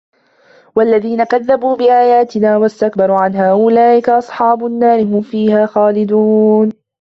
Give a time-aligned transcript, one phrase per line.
[0.75, 6.71] وَالَّذِينَ كَذَّبُوا بِآيَاتِنَا وَاسْتَكْبَرُوا عَنْهَا أُولَئِكَ أَصْحَابُ النَّارِ هُمْ فِيهَا خَالِدُونَ